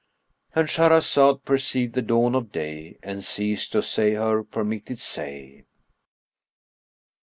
"—And 0.55 0.67
Shahrazad 0.67 1.45
perceived 1.45 1.93
the 1.93 2.01
dawn 2.01 2.33
of 2.33 2.51
day 2.51 2.97
and 3.03 3.23
ceased 3.23 3.71
to 3.73 3.83
say 3.83 4.15
her 4.15 4.43
permitted 4.43 4.97
say. 4.97 5.65